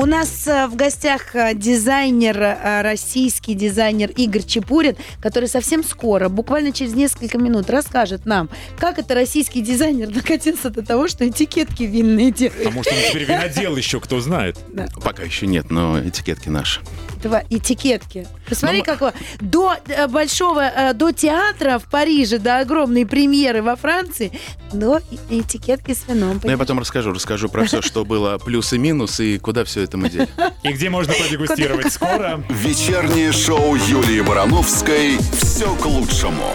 [0.00, 6.30] У нас э, в гостях э, дизайнер, э, российский дизайнер Игорь Чепурин, который совсем скоро,
[6.30, 11.82] буквально через несколько минут, расскажет нам, как это российский дизайнер докатился до того, что этикетки
[11.82, 12.66] винные делает.
[12.66, 14.56] А может, он теперь винодел еще, кто знает.
[15.04, 16.80] Пока еще нет, но этикетки наши.
[17.22, 18.26] Два этикетки.
[18.50, 19.14] Посмотри, Но какого.
[19.40, 24.32] До э, большого, э, до театра в Париже, до огромной премьеры во Франции,
[24.72, 26.40] до этикетки с вином.
[26.42, 29.82] Но я потом расскажу, расскажу про все, что было плюс и минус, и куда все
[29.82, 30.28] это мы дели.
[30.62, 32.42] И где можно продегустировать скоро?
[32.48, 36.52] Вечернее шоу Юлии Барановской «Все к лучшему».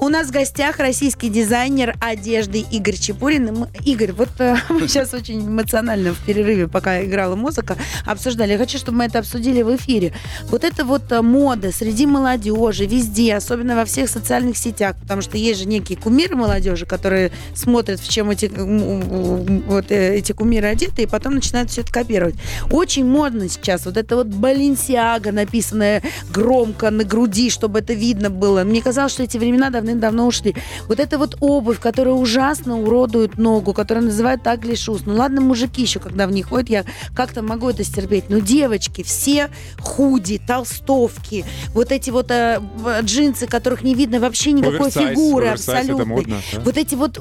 [0.00, 3.66] У нас в гостях российский дизайнер одежды Игорь Чепурин.
[3.84, 8.52] Игорь, вот э, мы сейчас очень эмоционально в перерыве, пока играла музыка, обсуждали.
[8.52, 10.14] Я хочу, чтобы мы это обсудили в эфире.
[10.50, 15.36] Вот это вот э, мода среди молодежи, везде, особенно во всех социальных сетях, потому что
[15.36, 20.68] есть же некие кумиры молодежи, которые смотрят, в чем эти, м, вот, э, эти кумиры
[20.68, 22.36] одеты, и потом начинают все это копировать.
[22.70, 28.62] Очень модно сейчас вот это вот Баленсиага, написанное громко на груди, чтобы это видно было.
[28.62, 30.54] Мне казалось, что эти времена давным-давно ушли.
[30.88, 35.02] Вот это вот обувь, которая ужасно уродует ногу, которая называют агли шуз.
[35.06, 38.24] Ну ладно, мужики еще, когда в них ходят, я как-то могу это стерпеть.
[38.28, 39.48] Но девочки, все
[39.80, 42.60] худи, толстовки, вот эти вот э,
[43.02, 46.14] джинсы, которых не видно вообще никакой Оверсайз, фигуры оверсайз, это абсолютно.
[46.14, 46.60] модно, да.
[46.60, 47.18] Вот эти вот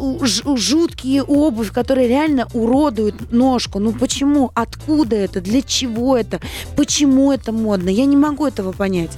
[0.58, 3.80] жуткие обувь, которые реально уродуют ножку.
[3.80, 4.51] Ну почему?
[4.53, 5.41] Откуда это?
[5.41, 6.39] Для чего это?
[6.75, 7.89] Почему это модно?
[7.89, 9.12] Я не могу этого понять.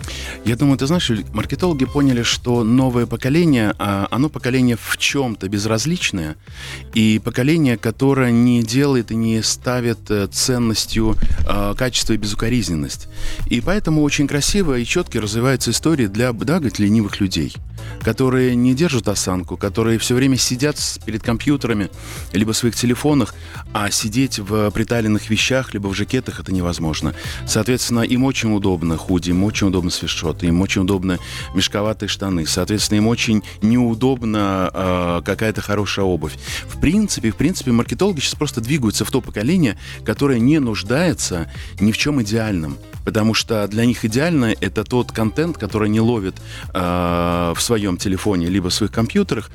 [0.46, 3.39] Я думаю, ты знаешь, маркетологи поняли, что новое поколение,
[3.78, 6.36] а, оно поколение в чем-то безразличное,
[6.94, 11.16] и поколение, которое не делает и не ставит э, ценностью
[11.48, 13.08] а, качество и безукоризненность.
[13.48, 17.56] И поэтому очень красиво и четко развиваются истории для, да, говорит, ленивых людей,
[18.02, 21.90] которые не держат осанку, которые все время сидят перед компьютерами,
[22.34, 23.34] либо в своих телефонах,
[23.74, 27.14] а сидеть в приталенных вещах, либо в жакетах это невозможно.
[27.48, 31.20] Соответственно, им очень удобно худи, им очень удобно свитшоты, им очень удобно
[31.54, 32.46] мешковатые штаны.
[32.46, 33.29] Соответственно, им очень
[33.62, 36.34] неудобно э, какая-то хорошая обувь.
[36.68, 41.92] В принципе, в принципе, маркетологи сейчас просто двигаются в то поколение, которое не нуждается ни
[41.92, 42.78] в чем идеальном.
[43.06, 46.36] Потому что для них идеально это тот контент, который они ловят
[46.74, 49.50] э, в своем телефоне либо в своих компьютерах.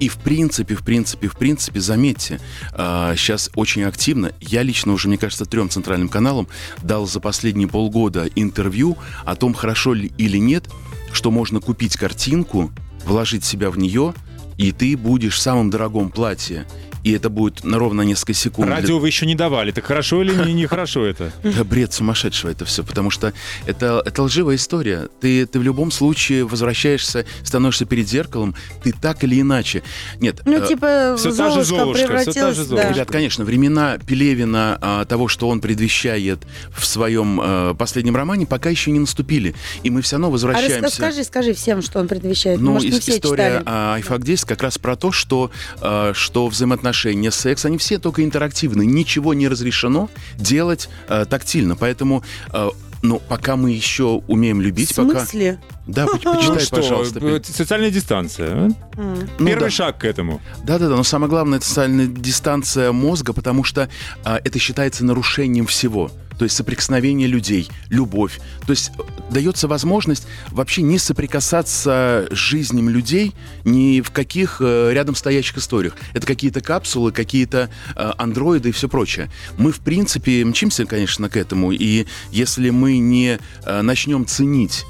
[0.00, 2.40] И в принципе, в принципе, в принципе, заметьте,
[2.72, 6.48] э, сейчас очень активно, я лично уже, мне кажется, трем центральным каналам
[6.82, 10.68] дал за последние полгода интервью о том, хорошо ли или нет,
[11.12, 12.70] что можно купить картинку,
[13.08, 14.14] вложить себя в нее,
[14.56, 16.66] и ты будешь в самом дорогом платье.
[17.04, 18.68] И это будет на ровно несколько секунд.
[18.68, 19.70] Радио вы еще не давали.
[19.70, 21.32] Так хорошо или не- нехорошо это?
[21.42, 23.32] да бред сумасшедшего это все, потому что
[23.66, 25.08] это, это лживая история.
[25.20, 29.82] Ты, ты в любом случае возвращаешься, становишься перед зеркалом, ты так или иначе.
[30.20, 32.66] Нет, Ну, э, типа, всё та же Золушка та превратилась...
[32.66, 32.92] да.
[32.92, 36.40] Ребят, конечно, времена Пелевина, а, того, что он предвещает
[36.76, 39.54] в своем э, последнем романе, пока еще не наступили.
[39.82, 40.80] И мы все равно А возвращаемся.
[40.80, 42.60] расскажи, скажи всем, что он предвещает.
[42.60, 43.62] Ну, Может, все история читали.
[43.66, 46.87] а, iFact 10 как раз про то, что, а, что взаимоотношения,
[47.30, 48.84] секс, они все только интерактивны.
[48.86, 51.76] Ничего не разрешено делать а, тактильно.
[51.76, 52.70] Поэтому а,
[53.02, 55.20] Ну, пока мы еще умеем любить, В пока...
[55.20, 55.60] смысле?
[55.86, 57.20] Да, по- Ну почитай, что, пожалуйста.
[57.22, 58.50] э, социальная дистанция.
[58.54, 58.76] М.
[59.38, 59.70] Ну Первый да.
[59.70, 60.40] шаг к этому.
[60.64, 63.88] Да-да-да, но самое главное, это социальная дистанция мозга, потому что
[64.24, 66.10] а, это считается нарушением всего.
[66.38, 68.40] То есть соприкосновение людей, любовь.
[68.66, 74.92] То есть э, дается возможность вообще не соприкасаться с жизнью людей ни в каких э,
[74.92, 75.96] рядом стоящих историях.
[76.14, 79.30] Это какие-то капсулы, какие-то э, андроиды и все прочее.
[79.56, 81.72] Мы, в принципе, мчимся, конечно, к этому.
[81.72, 84.84] И если мы не начнем ценить,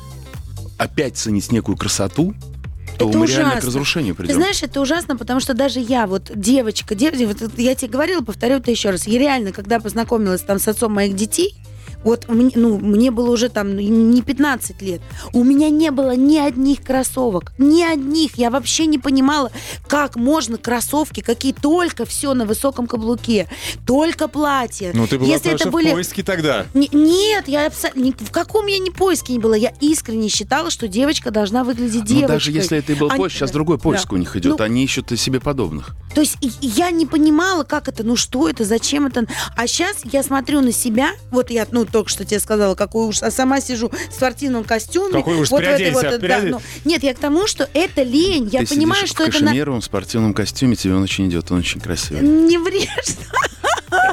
[0.77, 2.35] опять ценить некую красоту,
[2.99, 3.67] то Это мы реально к ужасно.
[3.69, 4.35] разрушению Ты придем.
[4.37, 8.57] знаешь, это ужасно, потому что даже я, вот девочка, девочка, вот я тебе говорила, повторю
[8.57, 9.07] это еще раз.
[9.07, 11.55] Я реально, когда познакомилась там с отцом моих детей,
[12.05, 15.01] вот мне, ну, мне было уже там ну, не 15 лет.
[15.33, 17.53] У меня не было ни одних кроссовок.
[17.59, 18.37] Ни одних.
[18.39, 19.51] Я вообще не понимала,
[19.87, 23.49] как можно кроссовки, какие только все на высоком каблуке.
[23.87, 24.93] Только платье.
[24.95, 25.91] Ну, ты была Если это были...
[25.91, 26.67] в поиске тогда.
[26.75, 28.27] Не- Нет, я абсолютно...
[28.27, 29.57] В каком я ни поиске не была.
[29.57, 32.23] Я искренне считала, что девочка должна выглядеть девочкой.
[32.23, 34.15] Ну, даже если это и был Они- поиск, сейчас другой поиск Да.
[34.15, 34.59] у них идет.
[34.59, 35.97] Ну, Они ищут себе подобных.
[36.15, 39.27] То есть я не понимала, как это, ну что это, зачем это.
[39.57, 43.23] А сейчас я смотрю на себя, вот я, ну, только что тебе сказала, какой уж,
[43.23, 45.13] а сама сижу в спортивном костюме.
[45.13, 46.51] Какой ужас, вот в приоденься, вот, да, приоденься.
[46.51, 48.49] ну, нет, я к тому, что это лень.
[48.53, 49.47] Я Ты понимаю, что в это на...
[49.47, 52.23] кашемировом спортивном костюме, тебе он очень идет, он очень красивый.
[52.23, 52.89] Не врешь.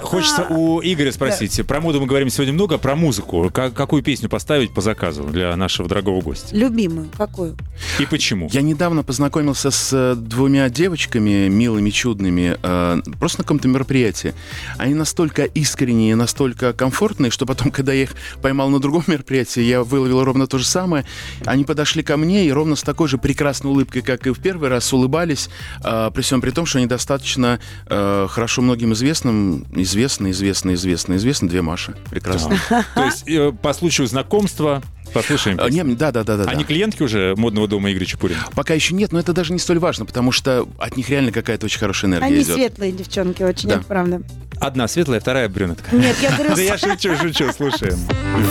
[0.02, 1.66] Хочется у Игоря спросить.
[1.66, 3.50] Про моду мы говорим сегодня много, про музыку.
[3.54, 6.56] Как- какую песню поставить по заказу для нашего дорогого гостя?
[6.56, 7.56] Любимую, какую?
[8.00, 8.50] И почему?
[8.52, 14.34] Я недавно познакомился с э, двумя девочками, милыми, чудными, э, просто на каком-то мероприятии.
[14.78, 19.84] Они настолько искренние, настолько комфортные, что потом, когда я их поймал на другом мероприятии, я
[19.84, 21.06] выловил ровно то же самое.
[21.46, 24.70] Они подошли ко мне и ровно с такой же прекрасной улыбкой, как и в первый
[24.70, 25.50] раз, улыбались,
[25.84, 31.48] э, при всем при том, что они достаточно хорошо многим известным, известны, известны, известны, известны,
[31.50, 31.96] две Маши.
[32.10, 32.58] Прекрасно.
[32.96, 34.82] То есть э, по случаю знакомства
[35.14, 35.58] послушаем.
[35.58, 35.84] Песню.
[35.84, 36.46] не, да, да, да, да.
[36.46, 36.52] да.
[36.52, 38.40] Они клиентки уже модного дома Игоря Чепурина?
[38.56, 41.66] Пока еще нет, но это даже не столь важно, потому что от них реально какая-то
[41.66, 42.56] очень хорошая энергия Они идет.
[42.56, 43.76] светлые девчонки очень, Да.
[43.76, 44.22] это правда.
[44.60, 45.96] Одна светлая, вторая брюнетка.
[45.96, 48.00] Нет, я говорю, Да я шучу, шучу, слушаем.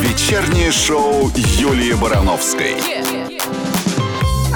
[0.03, 2.77] Вечернее шоу Юлии Барановской.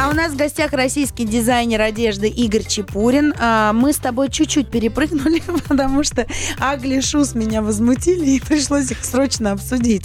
[0.00, 3.34] А у нас в гостях российский дизайнер одежды Игорь Чепурин.
[3.36, 6.24] А, Мы с тобой чуть-чуть перепрыгнули, потому что
[6.60, 10.04] Агли Шус меня возмутили, и пришлось их срочно обсудить.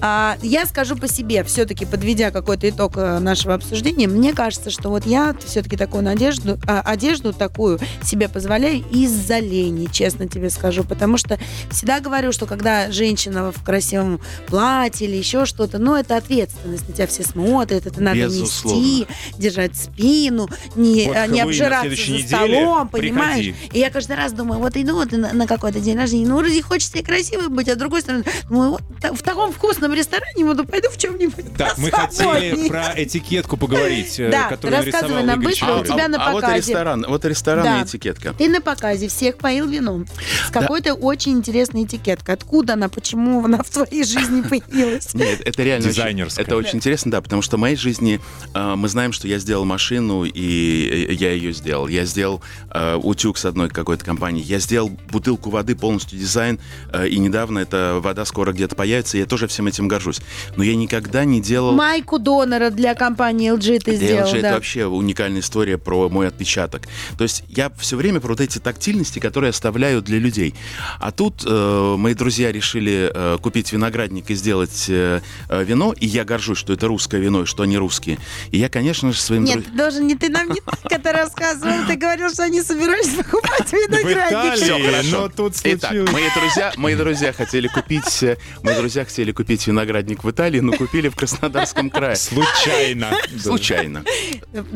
[0.00, 4.90] А, Я скажу по себе, все-таки подведя какой-то итог э, нашего обсуждения, мне кажется, что
[4.90, 10.84] вот я все-таки такую надежду, а, одежду такую себе позволяю из-за лени, честно тебе скажу,
[10.84, 11.36] потому что
[11.68, 16.94] всегда говорю, что когда женщина в красивом платье или еще что-то, ну, это ответственность, на
[16.94, 18.78] тебя все смотрят, это надо Безусловно.
[18.78, 19.06] нести,
[19.38, 22.26] держать спину, не, Вот а, не обжираться за неделе.
[22.26, 23.46] столом, понимаешь?
[23.46, 23.54] Приходи.
[23.72, 26.62] И я каждый раз думаю, вот иду вот на, на какой-то день рождения, ну, вроде
[26.62, 28.82] хочется и красивой быть, а с другой стороны, ну, вот
[29.16, 34.30] в таком вкусном ресторане буду, пойду в чем-нибудь Так, мы хотели про этикетку поговорить, э,
[34.30, 36.58] Да, которую рассказывай нам быстро, у тебя на а вот показе.
[36.72, 37.80] ресторан, вот ресторан Да.
[37.80, 38.34] и этикетка.
[38.34, 40.06] Ты на показе всех поил вином.
[40.48, 42.34] С какой-то очень интересной этикеткой.
[42.34, 45.12] Откуда она, почему она в твоей жизни появилась?
[45.14, 46.44] Нет, это реально Дизайнерская.
[46.44, 48.20] это очень интересно, да, потому что в моей жизни
[48.54, 51.88] э, мы знаем, что я сделал машину, и э, я ее сделал.
[51.88, 54.42] Я сделал э, утюг с одной какой-то компании.
[54.42, 56.58] Я сделал бутылку воды, полностью дизайн,
[56.92, 60.20] э, и недавно эта вода скоро где-то появится, я тоже всем этим горжусь.
[60.56, 61.72] Но я никогда не делал...
[61.72, 64.54] Майку донора для компании LG ты Для сделал, LG это да.
[64.54, 66.82] вообще уникальная история про мой отпечаток.
[67.16, 70.54] То есть я все время про вот эти тактильности, которые оставляю для людей.
[71.00, 76.06] А тут э, мои друзья решили э, купить виноградник и сделать э, э, вино, и
[76.06, 78.18] я горжусь, что это русское вино, и что они русские.
[78.50, 79.76] И я, конечно же, своим Нет, друзьям...
[79.76, 81.86] даже не ты нам не так это рассказывал.
[81.86, 84.62] Ты говорил, что они собирались покупать виноградник.
[84.62, 85.10] Италии, хорошо.
[85.10, 86.12] но тут Итак, случилось...
[86.12, 90.72] мои друзья, мои друзья хотели купить, э, мои друзья хотели купить виноградник в Италии, но
[90.72, 92.16] купили в Краснодарском крае.
[92.16, 93.12] Случайно.
[93.40, 94.04] Случайно.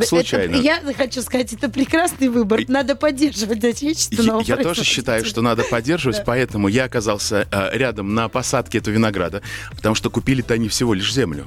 [0.05, 0.57] Случайно.
[0.57, 2.63] я хочу сказать, это прекрасный выбор.
[2.69, 8.15] Надо поддерживать отечественного Я, я тоже считаю, что надо поддерживать, поэтому я оказался э, рядом
[8.15, 9.43] на посадке этого винограда,
[9.75, 11.47] потому что купили-то они всего лишь землю.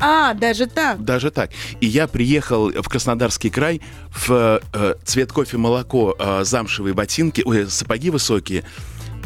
[0.00, 1.04] А, даже так.
[1.04, 1.50] Даже так.
[1.80, 3.80] И я приехал в Краснодарский край
[4.10, 8.64] в э, цвет кофе молоко, э, замшевые ботинки, ой, сапоги высокие.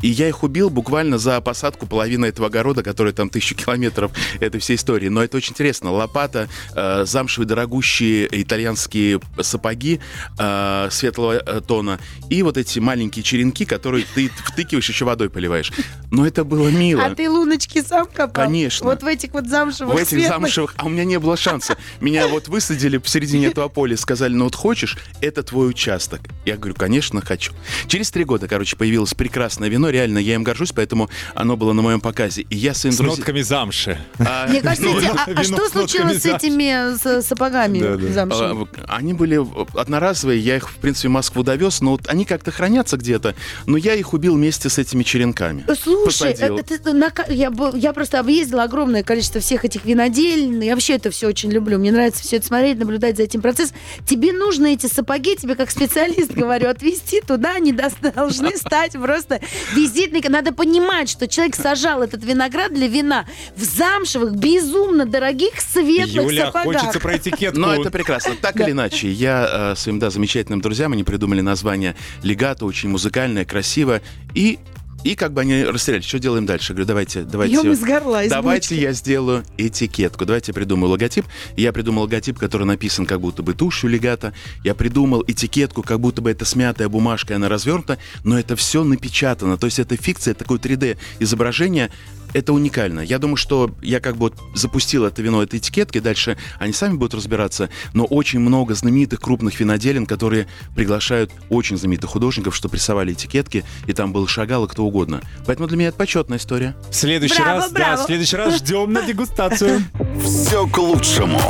[0.02, 4.60] И я их убил буквально за посадку половины этого огорода, который там тысячу километров этой
[4.60, 5.08] всей истории.
[5.08, 5.90] Но это очень интересно.
[5.92, 10.00] Лопата, э, замшевые дорогущие итальянские сапоги
[10.38, 11.98] э, светлого э, тона
[12.30, 15.72] и вот эти маленькие черенки, которые ты втыкиваешь, еще водой поливаешь.
[16.10, 17.04] Но это было мило.
[17.04, 18.44] А ты луночки сам копал?
[18.46, 18.86] Конечно.
[18.86, 20.40] Вот в этих вот замшевых В этих светлых.
[20.40, 21.76] замшевых, а у меня не было шанса.
[22.00, 26.20] Меня вот высадили посередине этого поля сказали, ну вот хочешь, это твой участок.
[26.44, 27.52] Я говорю, конечно, хочу.
[27.88, 31.72] Через три года, короче, появилось прекрасное вино, вино, реально, я им горжусь, поэтому оно было
[31.72, 32.42] на моем показе.
[32.42, 33.16] И я своим С друзьям...
[33.18, 33.98] нотками замши.
[34.18, 36.46] А, Мне кажется, Ну, эти- а, а что случилось с замши.
[36.46, 38.12] этими с- сапогами Да, да.
[38.12, 38.68] замшевыми?
[38.86, 39.40] А, Они были
[39.78, 43.34] одноразовые, я их, в принципе, в Москву довез, но вот они как-то хранятся где-то,
[43.66, 45.64] но я их убил вместе с этими черенками.
[45.82, 46.58] Слушай, посадил.
[46.58, 47.50] это, это на ка- я,
[47.92, 50.62] просто объездила огромное количество всех этих винодель.
[50.64, 51.78] Я вообще это все очень люблю.
[51.78, 53.76] Мне нравится все это смотреть, наблюдать за этим процессом.
[54.06, 59.40] Тебе нужно эти сапоги, тебе как специалист говорю, отвезти туда, они должны стать просто
[59.78, 60.20] визитной.
[60.28, 66.46] Надо понимать, что человек сажал этот виноград для вина в замшевых, безумно дорогих светлых Юля,
[66.46, 66.80] сапогах.
[66.80, 67.58] хочется про этикетку.
[67.58, 68.34] Но это прекрасно.
[68.40, 73.44] Так или иначе, я э, своим да, замечательным друзьям, они придумали название «Легато», очень музыкальное,
[73.44, 74.00] красиво,
[74.34, 74.58] и
[75.04, 76.72] и как бы они растерялись, что делаем дальше?
[76.72, 77.54] Я говорю, давайте, давайте.
[77.60, 78.82] Пьем из горла, из Давайте бочки.
[78.82, 80.24] я сделаю этикетку.
[80.26, 81.24] Давайте я придумаю логотип.
[81.56, 84.32] Я придумал логотип, который написан как будто бы тушью легата.
[84.64, 89.56] Я придумал этикетку, как будто бы это смятая бумажка, она развернута, но это все напечатано.
[89.56, 91.90] То есть это фикция, такое 3D изображение.
[92.32, 93.00] Это уникально.
[93.00, 96.96] Я думаю, что я как бы вот запустил это вино этой этикетки, дальше они сами
[96.96, 103.12] будут разбираться, но очень много знаменитых крупных виноделин, которые приглашают очень знаменитых художников, что прессовали
[103.12, 105.22] этикетки, и там был Шагал и кто угодно.
[105.46, 106.76] Поэтому для меня это почетная история.
[106.90, 108.02] В следующий Браво, раз, да, браво.
[108.02, 109.82] в следующий раз ждем на дегустацию.
[110.22, 111.40] Все к лучшему.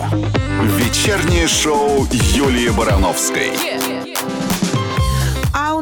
[0.77, 3.51] Вечернее шоу Юлии Барановской.
[3.51, 3.88] У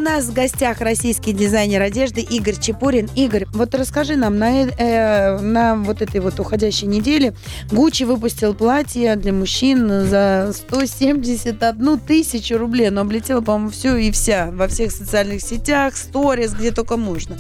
[0.07, 3.11] нас в гостях российский дизайнер одежды Игорь Чепурин.
[3.17, 7.35] Игорь, вот расскажи нам, на, э, на вот этой вот уходящей неделе
[7.73, 12.87] Гуччи выпустил платье для мужчин за 171 тысячу рублей.
[12.87, 17.37] Оно облетело, по-моему, все и вся во всех социальных сетях, сторис, где только можно.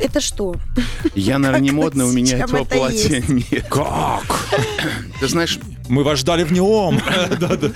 [0.00, 0.54] Это что?
[1.16, 3.66] Я, наверное, не модный, у меня этого это платья нет.
[3.68, 4.46] Как?
[5.18, 7.00] Ты знаешь, Мы вас ждали в нем.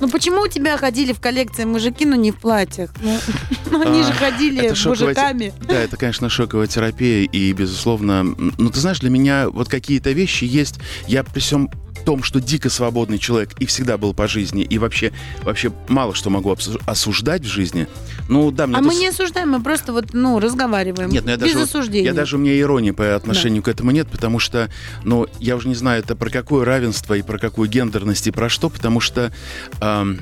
[0.00, 2.90] Ну почему у тебя ходили в коллекции мужики, но не в платьях?
[3.02, 3.18] Ну,
[3.70, 5.52] ну, они же А, ходили мужиками.
[5.68, 10.44] Да, это, конечно, шоковая терапия, и, безусловно, ну, ты знаешь, для меня вот какие-то вещи
[10.44, 11.70] есть, я при всем
[12.04, 15.12] том, что дико свободный человек и всегда был по жизни, и вообще,
[15.42, 16.54] вообще мало что могу
[16.86, 17.88] осуждать в жизни.
[18.28, 21.10] Ну, да, мне А это мы не осуждаем, мы просто вот, ну, разговариваем.
[21.10, 22.06] Нет, ну я без даже, осуждения.
[22.06, 24.70] я даже у меня иронии по отношению к этому нет, потому что,
[25.04, 28.48] ну, я уже не знаю, это про какое равенство и про какую гендерность и про
[28.48, 29.32] что, потому что
[29.80, 30.18] ам,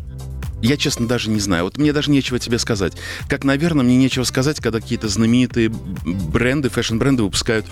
[0.62, 1.64] я, честно, даже не знаю.
[1.64, 2.92] Вот мне даже нечего тебе сказать.
[3.29, 7.66] Как, наверное, мне нечего сказать, когда какие-то знаменитые бренды, fashion-бренды выпускают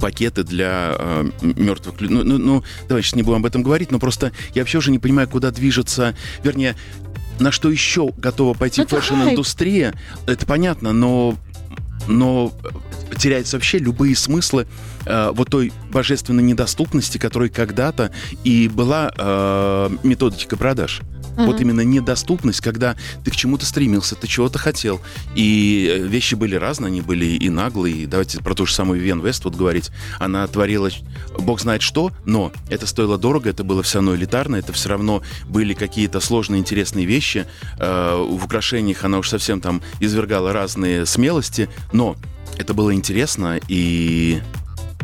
[0.00, 2.16] пакеты для э, мертвых людей.
[2.16, 4.90] Ну, ну, ну, давай сейчас не будем об этом говорить, но просто я вообще уже
[4.90, 6.76] не понимаю, куда движется, вернее,
[7.38, 9.94] на что еще готова пойти Ну, это fashion-индустрия.
[10.26, 11.36] Это понятно, но
[12.08, 12.52] но
[13.16, 14.66] теряются вообще любые смыслы
[15.06, 18.10] э, вот той божественной недоступности, которой когда-то
[18.44, 21.02] и была э, методика продаж.
[21.36, 25.00] Вот именно недоступность, когда ты к чему-то стремился, ты чего-то хотел.
[25.34, 28.02] И э, вещи были разные, они были и наглые.
[28.02, 29.90] И давайте про ту же самую Вен Вест вот говорить.
[30.18, 30.90] Она творила
[31.38, 35.22] бог знает что, но это стоило дорого, это было все равно элитарно, это все равно
[35.48, 37.46] были какие-то сложные, интересные вещи.
[37.78, 42.16] Э, в украшениях она уж совсем там извергала разные смелости, но
[42.58, 44.42] это было интересно, и,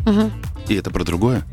[0.05, 0.31] Мгм.
[0.67, 1.43] и это про другое.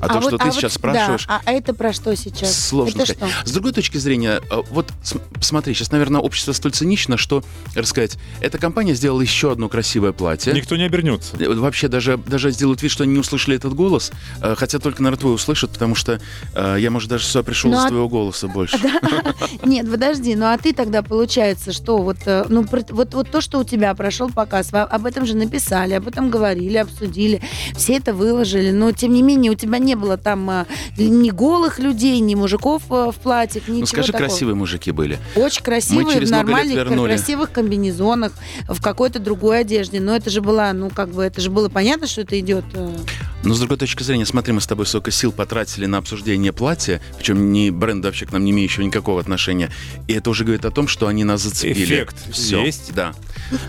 [0.00, 2.68] А, то, вот- что ты вот, сейчас да, спрашиваешь, а это про что сейчас?
[2.68, 3.34] Сложно это сказать.
[3.34, 3.48] что?
[3.48, 7.42] С другой точки зрения, э, вот с- смотри, сейчас, наверное, общество столь цинично, что,
[7.74, 10.52] рассказать, эта компания сделала еще одно красивое платье.
[10.52, 11.36] Никто не обернется.
[11.38, 15.02] Э, Вообще даже, даже сделают вид, что они не услышали этот голос, э, хотя только,
[15.02, 16.20] наверное, твой услышат, потому что
[16.54, 18.78] я, может, даже сюда пришел Ну, из а- твоего голоса больше.
[19.64, 23.64] Нет, подожди, ну а ты тогда получается, что вот, ну, вот, вот то, что у
[23.64, 27.42] тебя прошел показ, об этом же написали, об этом говорили, обсудили,
[27.76, 30.64] все это выложили, но тем не менее у тебя не было там э,
[30.96, 34.28] ни голых людей, ни мужиков э, в платьях, ничего Ну, скажи, такого.
[34.28, 35.18] красивые мужики были.
[35.34, 37.08] Очень красивые, Мы через в много лет нормальных, вернули.
[37.16, 38.32] красивых комбинезонах,
[38.68, 40.00] в какой-то другой одежде.
[40.00, 42.64] Но это же было, ну, как бы, это же было понятно, что это идет.
[42.74, 42.96] э,
[43.44, 47.00] Но с другой точки зрения, смотри, мы с тобой столько сил потратили на обсуждение платья,
[47.16, 49.70] причем не бренд вообще к нам не имеющего никакого отношения.
[50.08, 51.84] И это уже говорит о том, что они нас зацепили.
[51.84, 52.64] Эффект Все.
[52.64, 52.92] есть?
[52.94, 53.14] Да.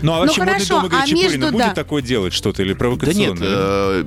[0.02, 1.74] Ну, а Ну, вообще, модный хорошо, дом Игоря а Чапурина между- будет да.
[1.74, 3.26] такое делать что-то или Да провокационное?
[3.30, 3.38] нет,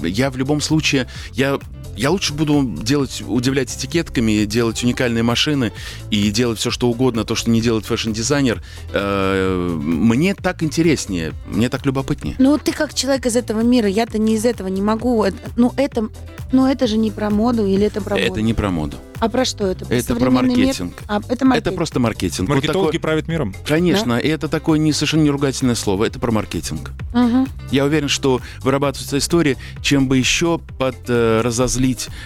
[0.03, 1.57] э, я в любом случае, я,
[1.95, 5.71] я лучше буду делать, удивлять этикетками, делать уникальные машины
[6.09, 8.61] и делать все, что угодно, то, что не делает fashion-дизайнер.
[8.91, 12.35] Э, мне так интереснее, мне так любопытнее.
[12.39, 15.23] Ну, ты как человек из этого мира, я-то не из этого не могу.
[15.23, 16.07] Это- Ну, это,
[16.51, 18.25] ну, это же не про моду или это про моду?
[18.27, 18.97] Это не про моду.
[19.19, 19.85] А про что это?
[19.85, 20.65] Это про современный мир?
[20.65, 20.93] маркетинг.
[21.07, 21.55] А, это маркетинг.
[21.67, 22.49] Это просто маркетинг.
[22.49, 23.55] Вот Маркетологи такой- правят миром.
[23.65, 26.91] Конечно, и это такое не совершенно не ругательное слово, это про маркетинг.
[27.13, 27.47] Мгм.
[27.71, 31.82] Я уверен, что вырабатывается история, чем бы еще под э, разозлить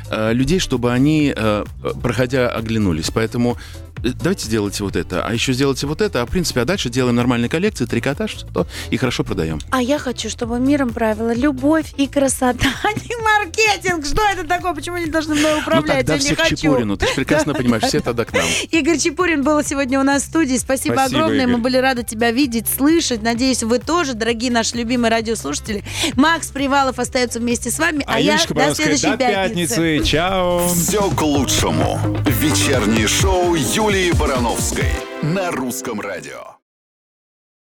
[0.10, 1.66] э, людей, чтобы они, э,
[2.02, 3.12] проходя, оглянулись.
[3.12, 3.58] Поэтому
[4.04, 7.16] давайте сделайте вот это, а еще сделайте вот это, а в принципе, а дальше делаем
[7.16, 9.60] нормальные коллекции, трикотаж, то и хорошо продаем.
[9.72, 14.06] А я хочу, чтобы миром правила любовь и красота, а не маркетинг.
[14.06, 14.74] Что это такое?
[14.74, 15.98] Почему они должны мной Ну управлять?
[16.00, 16.56] тогда я все не хочу.
[16.56, 18.46] Чепурину, ты же прекрасно понимаешь, все тогда к нам.
[18.72, 20.58] Игорь Чепурин был сегодня у нас в студии.
[20.58, 21.48] Спасибо, Спасибо, огромное.
[21.48, 23.22] Мы были рады тебя видеть, слышать.
[23.22, 25.84] Надеюсь, вы тоже, дорогие наши любимые радиослушатели.
[26.16, 29.76] Макс Привалов остается вместе с вами, а, А я до следующей до пятницы.
[29.76, 30.06] пятницы.
[30.06, 30.68] Чао.
[30.70, 32.00] Все к лучшему.
[32.26, 33.56] Вечернее шоу
[33.88, 36.57] Юлии Барановской на русском радио.